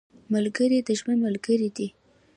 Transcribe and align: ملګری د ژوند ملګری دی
ملګری 0.33 0.79
د 0.87 0.89
ژوند 0.99 1.19
ملګری 1.25 1.69
دی 1.75 1.87